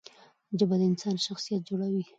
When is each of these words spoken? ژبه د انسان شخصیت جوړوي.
ژبه 0.59 0.75
د 0.79 0.81
انسان 0.91 1.15
شخصیت 1.25 1.61
جوړوي. 1.69 2.03